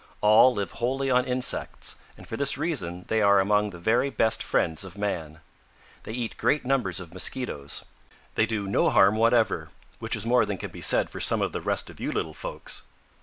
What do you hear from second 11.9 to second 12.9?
of you little folks.